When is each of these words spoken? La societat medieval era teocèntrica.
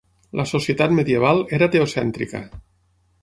La 0.39 0.45
societat 0.51 0.95
medieval 0.99 1.43
era 1.59 1.69
teocèntrica. 1.75 2.41